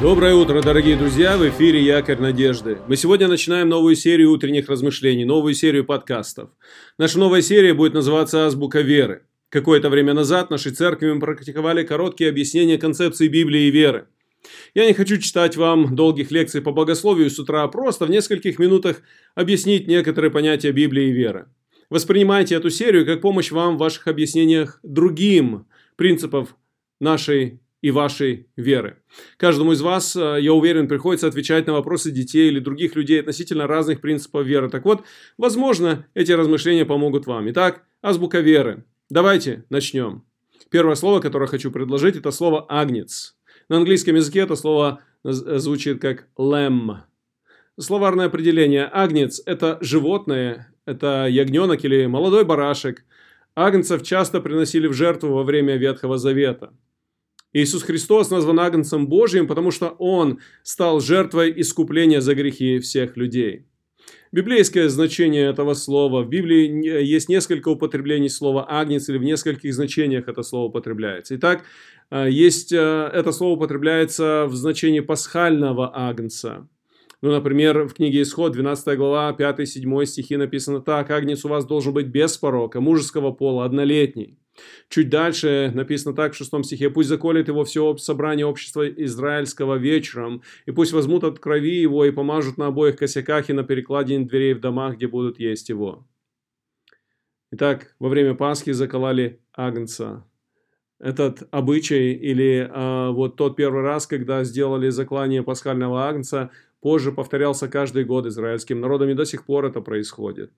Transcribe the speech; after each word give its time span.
Доброе 0.00 0.34
утро, 0.36 0.62
дорогие 0.62 0.96
друзья! 0.96 1.36
В 1.36 1.48
эфире 1.48 1.82
«Якорь 1.82 2.20
надежды». 2.20 2.78
Мы 2.86 2.94
сегодня 2.94 3.26
начинаем 3.26 3.68
новую 3.68 3.96
серию 3.96 4.30
утренних 4.30 4.68
размышлений, 4.68 5.24
новую 5.24 5.54
серию 5.54 5.84
подкастов. 5.84 6.50
Наша 6.98 7.18
новая 7.18 7.42
серия 7.42 7.74
будет 7.74 7.94
называться 7.94 8.46
«Азбука 8.46 8.80
веры». 8.80 9.24
Какое-то 9.48 9.90
время 9.90 10.14
назад 10.14 10.50
нашей 10.50 10.70
церкви 10.70 11.10
мы 11.10 11.18
практиковали 11.18 11.82
короткие 11.82 12.30
объяснения 12.30 12.78
концепции 12.78 13.26
Библии 13.26 13.62
и 13.62 13.70
веры. 13.72 14.06
Я 14.72 14.86
не 14.86 14.92
хочу 14.92 15.16
читать 15.16 15.56
вам 15.56 15.96
долгих 15.96 16.30
лекций 16.30 16.62
по 16.62 16.70
богословию 16.70 17.28
с 17.28 17.40
утра, 17.40 17.64
а 17.64 17.68
просто 17.68 18.06
в 18.06 18.10
нескольких 18.10 18.60
минутах 18.60 19.02
объяснить 19.34 19.88
некоторые 19.88 20.30
понятия 20.30 20.70
Библии 20.70 21.08
и 21.08 21.12
веры. 21.12 21.46
Воспринимайте 21.90 22.54
эту 22.54 22.70
серию 22.70 23.04
как 23.04 23.20
помощь 23.20 23.50
вам 23.50 23.74
в 23.74 23.80
ваших 23.80 24.06
объяснениях 24.06 24.78
другим 24.84 25.66
принципов 25.96 26.54
нашей 27.00 27.58
и 27.80 27.90
вашей 27.90 28.48
веры. 28.56 28.98
Каждому 29.36 29.72
из 29.72 29.80
вас, 29.80 30.16
э, 30.16 30.38
я 30.40 30.52
уверен, 30.52 30.88
приходится 30.88 31.28
отвечать 31.28 31.66
на 31.66 31.74
вопросы 31.74 32.10
детей 32.10 32.48
или 32.48 32.58
других 32.58 32.96
людей 32.96 33.20
относительно 33.20 33.66
разных 33.66 34.00
принципов 34.00 34.44
веры. 34.44 34.68
Так 34.68 34.84
вот, 34.84 35.04
возможно, 35.36 36.06
эти 36.14 36.32
размышления 36.32 36.84
помогут 36.84 37.26
вам. 37.26 37.48
Итак, 37.50 37.84
азбука 38.02 38.40
веры. 38.40 38.84
Давайте 39.10 39.64
начнем. 39.70 40.24
Первое 40.70 40.96
слово, 40.96 41.20
которое 41.20 41.46
хочу 41.46 41.70
предложить, 41.70 42.16
это 42.16 42.30
слово 42.30 42.66
«агнец». 42.68 43.36
На 43.68 43.76
английском 43.76 44.16
языке 44.16 44.40
это 44.40 44.56
слово 44.56 45.00
звучит 45.22 46.00
как 46.00 46.26
«lamb». 46.36 46.96
Словарное 47.78 48.26
определение 48.26 48.86
«агнец»– 48.86 49.40
это 49.46 49.78
животное, 49.80 50.74
это 50.84 51.26
ягненок 51.28 51.84
или 51.84 52.06
молодой 52.06 52.44
барашек. 52.44 53.04
Агнцев 53.54 54.02
часто 54.02 54.40
приносили 54.40 54.88
в 54.88 54.92
жертву 54.92 55.32
во 55.32 55.44
время 55.44 55.76
Ветхого 55.76 56.18
Завета– 56.18 56.72
Иисус 57.52 57.82
Христос 57.82 58.30
назван 58.30 58.60
Агнцем 58.60 59.08
Божьим, 59.08 59.46
потому 59.46 59.70
что 59.70 59.88
Он 59.98 60.40
стал 60.62 61.00
жертвой 61.00 61.52
искупления 61.60 62.20
за 62.20 62.34
грехи 62.34 62.78
всех 62.78 63.16
людей. 63.16 63.66
Библейское 64.30 64.90
значение 64.90 65.48
этого 65.48 65.72
слова. 65.72 66.22
В 66.22 66.28
Библии 66.28 66.86
есть 67.02 67.30
несколько 67.30 67.68
употреблений 67.68 68.28
слова 68.28 68.66
«агнец» 68.68 69.08
или 69.08 69.16
в 69.16 69.22
нескольких 69.22 69.72
значениях 69.72 70.28
это 70.28 70.42
слово 70.42 70.68
употребляется. 70.68 71.36
Итак, 71.36 71.64
э, 72.10 72.28
есть, 72.30 72.72
э, 72.72 73.10
это 73.14 73.32
слово 73.32 73.56
употребляется 73.56 74.46
в 74.46 74.54
значении 74.54 75.00
пасхального 75.00 75.90
агнца. 75.94 76.68
Ну, 77.20 77.32
например, 77.32 77.88
в 77.88 77.94
книге 77.94 78.22
Исход, 78.22 78.52
12 78.52 78.96
глава, 78.96 79.34
5-7 79.36 80.06
стихи 80.06 80.36
написано 80.36 80.80
так. 80.80 81.10
«Агнец 81.10 81.44
у 81.44 81.48
вас 81.48 81.66
должен 81.66 81.92
быть 81.92 82.06
без 82.06 82.38
порока, 82.38 82.80
мужеского 82.80 83.32
пола, 83.32 83.64
однолетний». 83.64 84.38
Чуть 84.88 85.08
дальше 85.08 85.72
написано 85.74 86.14
так 86.14 86.32
в 86.32 86.36
шестом 86.36 86.62
стихе. 86.62 86.90
«Пусть 86.90 87.08
заколет 87.08 87.48
его 87.48 87.64
все 87.64 87.96
собрание 87.96 88.46
общества 88.46 88.88
израильского 88.88 89.74
вечером, 89.74 90.42
и 90.66 90.70
пусть 90.70 90.92
возьмут 90.92 91.24
от 91.24 91.40
крови 91.40 91.80
его 91.80 92.04
и 92.04 92.12
помажут 92.12 92.56
на 92.56 92.68
обоих 92.68 92.96
косяках 92.96 93.50
и 93.50 93.52
на 93.52 93.64
перекладине 93.64 94.26
дверей 94.26 94.54
в 94.54 94.60
домах, 94.60 94.94
где 94.94 95.08
будут 95.08 95.40
есть 95.40 95.68
его». 95.70 96.06
Итак, 97.50 97.96
во 97.98 98.08
время 98.10 98.34
Пасхи 98.34 98.72
заколали 98.72 99.40
агнца. 99.54 100.24
Этот 101.00 101.46
обычай 101.52 102.12
или 102.12 102.68
а, 102.70 103.10
вот 103.12 103.36
тот 103.36 103.56
первый 103.56 103.82
раз, 103.82 104.06
когда 104.06 104.42
сделали 104.42 104.88
заклание 104.88 105.44
пасхального 105.44 106.08
агнца, 106.08 106.50
позже 106.80 107.12
повторялся 107.12 107.68
каждый 107.68 108.04
год 108.04 108.26
израильским 108.26 108.80
народом, 108.80 109.08
и 109.10 109.14
до 109.14 109.24
сих 109.24 109.44
пор 109.44 109.66
это 109.66 109.80
происходит. 109.80 110.52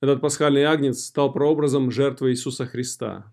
Этот 0.00 0.20
пасхальный 0.20 0.64
агнец 0.64 1.04
стал 1.04 1.32
прообразом 1.32 1.90
жертвы 1.90 2.32
Иисуса 2.32 2.66
Христа. 2.66 3.32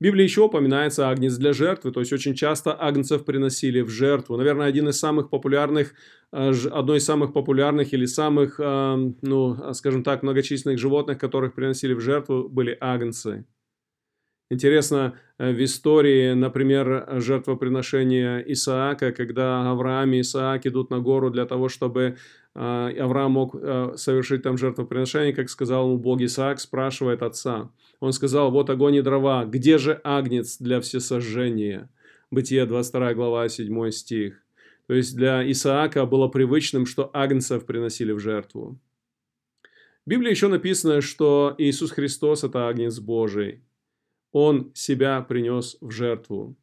В 0.00 0.02
Библии 0.02 0.24
еще 0.24 0.42
упоминается 0.42 1.10
агнец 1.10 1.36
для 1.36 1.52
жертвы, 1.52 1.92
то 1.92 2.00
есть 2.00 2.12
очень 2.12 2.34
часто 2.34 2.74
агнцев 2.74 3.24
приносили 3.24 3.82
в 3.82 3.90
жертву. 3.90 4.36
Наверное, 4.36 4.66
один 4.66 4.88
из 4.88 4.98
самых 4.98 5.28
популярных, 5.28 5.94
э, 6.32 6.52
одно 6.72 6.96
из 6.96 7.04
самых 7.04 7.34
популярных 7.34 7.92
или 7.92 8.06
самых, 8.06 8.58
э, 8.58 9.12
ну, 9.20 9.74
скажем 9.74 10.02
так, 10.02 10.22
многочисленных 10.22 10.78
животных, 10.78 11.18
которых 11.18 11.54
приносили 11.54 11.92
в 11.92 12.00
жертву, 12.00 12.48
были 12.48 12.76
агнцы. 12.80 13.44
Интересно, 14.48 15.18
э, 15.38 15.52
в 15.52 15.64
истории, 15.64 16.32
например, 16.32 17.08
жертвоприношения 17.20 18.38
Исаака, 18.38 19.10
когда 19.10 19.68
Авраам 19.68 20.12
и 20.12 20.20
Исаак 20.20 20.66
идут 20.66 20.90
на 20.90 21.00
гору 21.00 21.30
для 21.30 21.46
того, 21.46 21.68
чтобы 21.68 22.16
а, 22.54 22.88
Авраам 22.88 23.32
мог 23.32 23.54
э, 23.54 23.94
совершить 23.96 24.42
там 24.42 24.56
жертвоприношение, 24.56 25.34
как 25.34 25.50
сказал 25.50 25.88
ему 25.88 25.98
Бог 25.98 26.20
Исаак, 26.20 26.60
спрашивает 26.60 27.22
отца. 27.22 27.70
Он 27.98 28.12
сказал, 28.12 28.52
вот 28.52 28.70
огонь 28.70 28.94
и 28.94 29.02
дрова, 29.02 29.44
где 29.44 29.78
же 29.78 30.00
агнец 30.04 30.58
для 30.58 30.80
всесожжения? 30.80 31.90
Бытие 32.30 32.66
22 32.66 33.14
глава 33.14 33.48
7 33.48 33.90
стих. 33.90 34.42
То 34.86 34.94
есть 34.94 35.16
для 35.16 35.50
Исаака 35.50 36.06
было 36.06 36.28
привычным, 36.28 36.86
что 36.86 37.10
агнцев 37.12 37.66
приносили 37.66 38.12
в 38.12 38.20
жертву. 38.20 38.78
В 40.06 40.10
Библии 40.10 40.30
еще 40.30 40.46
написано, 40.46 41.00
что 41.00 41.54
Иисус 41.58 41.90
Христос– 41.90 42.44
это 42.44 42.68
агнец 42.68 43.00
Божий. 43.00 43.62
Он 44.32 44.70
себя 44.74 45.20
принес 45.22 45.76
в 45.80 45.90
жертву. 45.90 46.56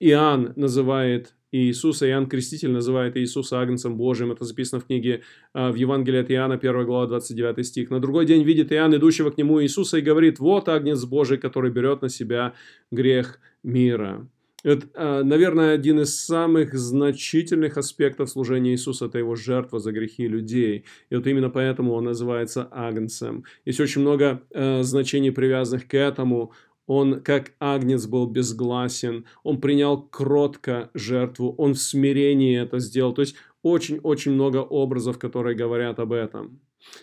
Иоанн 0.00 0.52
называет 0.56 1.34
Иисуса, 1.52 2.08
Иоанн 2.08 2.26
Креститель 2.26 2.70
называет 2.70 3.16
Иисуса 3.16 3.60
Агнцем 3.60 3.96
Божиим. 3.96 4.32
Это 4.32 4.44
записано 4.44 4.80
в 4.80 4.86
книге 4.86 5.22
а, 5.52 5.70
в 5.70 5.76
Евангелии 5.76 6.20
от 6.20 6.30
Иоанна, 6.30 6.54
1 6.54 6.84
глава, 6.84 7.06
29 7.06 7.64
стих. 7.64 7.90
На 7.90 8.00
другой 8.00 8.26
день 8.26 8.42
видит 8.42 8.72
Иоанн, 8.72 8.96
идущего 8.96 9.30
к 9.30 9.38
нему 9.38 9.62
Иисуса, 9.62 9.98
и 9.98 10.00
говорит, 10.00 10.40
вот 10.40 10.68
Агнец 10.68 11.04
Божий, 11.04 11.38
который 11.38 11.70
берет 11.70 12.02
на 12.02 12.08
себя 12.08 12.54
грех 12.90 13.38
мира. 13.62 14.28
Это, 14.64 14.88
а, 14.94 15.22
наверное, 15.22 15.74
один 15.74 16.00
из 16.00 16.18
самых 16.18 16.74
значительных 16.74 17.76
аспектов 17.76 18.30
служения 18.30 18.72
Иисуса– 18.72 19.04
это 19.06 19.18
его 19.18 19.36
жертва 19.36 19.78
за 19.78 19.92
грехи 19.92 20.26
людей. 20.26 20.86
И 21.10 21.14
вот 21.14 21.26
именно 21.26 21.50
поэтому 21.50 21.92
он 21.92 22.04
называется 22.04 22.66
Агнцем. 22.72 23.44
Есть 23.64 23.78
очень 23.78 24.00
много 24.00 24.42
э, 24.50 24.82
значений, 24.82 25.30
привязанных 25.30 25.86
к 25.86 25.94
этому. 25.94 26.52
Он, 26.86 27.20
как 27.20 27.52
агнец, 27.60 28.06
был 28.06 28.26
безгласен, 28.26 29.24
он 29.42 29.60
принял 29.60 30.02
кротко 30.02 30.90
жертву, 30.94 31.54
он 31.56 31.74
в 31.74 31.78
смирении 31.78 32.60
это 32.60 32.78
сделал. 32.78 33.14
То 33.14 33.22
есть 33.22 33.36
очень-очень 33.64 34.32
много 34.32 34.58
образов, 34.58 35.18
которые 35.18 35.56
говорят 35.56 35.98
об 35.98 36.12
этом. 36.12 36.60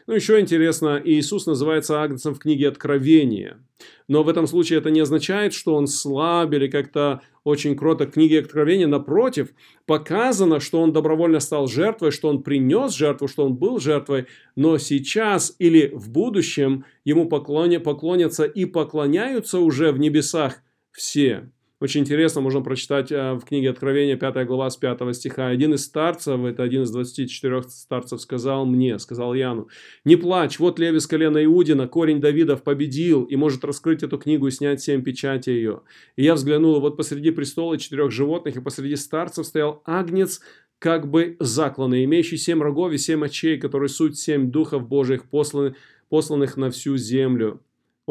Ну, 0.07 0.13
еще 0.13 0.39
интересно, 0.39 1.01
Иисус 1.03 1.47
называется 1.47 2.01
агнцем 2.01 2.35
в 2.35 2.39
книге 2.39 2.67
Откровения. 2.67 3.65
Но 4.07 4.21
в 4.23 4.29
этом 4.29 4.45
случае 4.45 4.77
это 4.77 4.91
не 4.91 4.99
означает, 4.99 5.53
что 5.53 5.73
он 5.73 5.87
слаб 5.87 6.53
или 6.53 6.67
как-то 6.67 7.21
очень 7.43 7.75
кроток. 7.75 8.09
В 8.09 8.13
книге 8.13 8.39
Откровения, 8.39 8.85
напротив, 8.85 9.49
показано, 9.87 10.59
что 10.59 10.81
он 10.81 10.93
добровольно 10.93 11.39
стал 11.39 11.67
жертвой, 11.67 12.11
что 12.11 12.29
он 12.29 12.43
принес 12.43 12.93
жертву, 12.93 13.27
что 13.27 13.43
он 13.43 13.55
был 13.55 13.79
жертвой, 13.79 14.27
но 14.55 14.77
сейчас 14.77 15.55
или 15.57 15.91
в 15.93 16.11
будущем 16.11 16.85
ему 17.03 17.27
поклонятся 17.27 18.45
и 18.45 18.65
поклоняются 18.65 19.59
уже 19.59 19.91
в 19.91 19.97
небесах 19.97 20.61
все. 20.91 21.49
Очень 21.81 22.01
интересно, 22.01 22.41
можно 22.41 22.61
прочитать 22.61 23.11
э, 23.11 23.33
в 23.33 23.41
книге 23.41 23.71
Откровения 23.71 24.15
5 24.15 24.45
глава 24.45 24.69
с 24.69 24.77
5 24.77 25.15
стиха. 25.15 25.47
Один 25.47 25.73
из 25.73 25.83
старцев, 25.83 26.39
это 26.45 26.61
один 26.61 26.83
из 26.83 26.91
24 26.91 27.63
старцев, 27.63 28.21
сказал 28.21 28.67
мне, 28.67 28.99
сказал 28.99 29.33
Яну, 29.33 29.67
«Не 30.05 30.15
плачь, 30.15 30.59
вот 30.59 30.77
лев 30.77 30.93
из 30.93 31.07
колена 31.07 31.43
Иудина, 31.43 31.87
корень 31.87 32.21
Давидов 32.21 32.61
победил 32.61 33.23
и 33.23 33.35
может 33.35 33.65
раскрыть 33.65 34.03
эту 34.03 34.19
книгу 34.19 34.45
и 34.45 34.51
снять 34.51 34.79
семь 34.79 35.01
печати 35.01 35.49
ее». 35.49 35.81
И 36.17 36.23
я 36.23 36.35
взглянул, 36.35 36.79
вот 36.79 36.97
посреди 36.97 37.31
престола 37.31 37.79
четырех 37.79 38.11
животных 38.11 38.57
и 38.57 38.61
посреди 38.61 38.95
старцев 38.95 39.47
стоял 39.47 39.81
агнец, 39.83 40.39
как 40.77 41.09
бы 41.09 41.35
закланный, 41.39 42.03
имеющий 42.03 42.37
семь 42.37 42.61
рогов 42.61 42.91
и 42.91 42.99
семь 42.99 43.25
очей, 43.25 43.57
который 43.57 43.89
суть 43.89 44.19
семь 44.19 44.51
духов 44.51 44.87
Божьих, 44.87 45.23
посланных, 45.23 45.77
посланных 46.09 46.57
на 46.57 46.69
всю 46.69 46.95
землю 46.97 47.59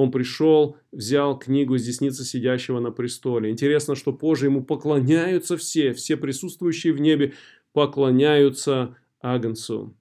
он 0.01 0.11
пришел, 0.11 0.77
взял 0.93 1.39
книгу 1.39 1.75
из 1.75 1.85
десницы 1.85 2.25
сидящего 2.25 2.81
на 2.81 2.91
престоле. 2.91 3.51
Интересно, 3.51 3.95
что 3.95 4.13
позже 4.13 4.47
ему 4.47 4.65
поклоняются 4.65 5.57
все, 5.57 5.93
все 5.93 6.17
присутствующие 6.17 6.93
в 6.93 7.01
небе 7.01 7.35
поклоняются 7.73 8.97
Агнцу. 9.21 9.95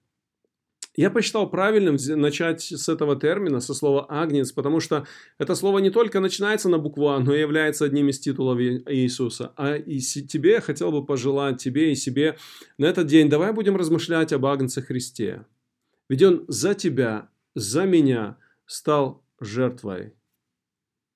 Я 0.96 1.10
посчитал 1.10 1.48
правильным 1.48 1.96
начать 2.20 2.62
с 2.62 2.88
этого 2.88 3.18
термина, 3.18 3.60
со 3.60 3.74
слова 3.74 4.06
«агнец», 4.08 4.50
потому 4.50 4.80
что 4.80 5.06
это 5.38 5.54
слово 5.54 5.78
не 5.78 5.90
только 5.90 6.18
начинается 6.18 6.68
на 6.68 6.78
букву 6.78 7.08
«А», 7.08 7.20
но 7.20 7.32
и 7.34 7.40
является 7.40 7.84
одним 7.84 8.08
из 8.08 8.18
титулов 8.18 8.58
Иисуса. 8.58 9.52
А 9.56 9.76
и 9.76 10.00
тебе 10.00 10.52
я 10.52 10.60
хотел 10.60 10.90
бы 10.90 11.06
пожелать, 11.06 11.62
тебе 11.62 11.92
и 11.92 11.94
себе 11.94 12.36
на 12.76 12.86
этот 12.86 13.06
день, 13.06 13.28
давай 13.28 13.52
будем 13.52 13.76
размышлять 13.76 14.32
об 14.32 14.44
Агнце 14.46 14.82
Христе. 14.82 15.46
Ведь 16.08 16.22
Он 16.22 16.44
за 16.48 16.74
тебя, 16.74 17.28
за 17.54 17.84
меня 17.84 18.36
стал 18.66 19.22
жертвой. 19.40 20.14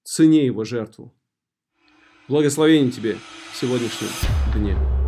Цени 0.03 0.44
его 0.44 0.65
жертву. 0.65 1.15
Благословение 2.29 2.91
тебе 2.91 3.19
в 3.53 3.56
сегодняшнем 3.56 4.09
дне. 4.55 5.03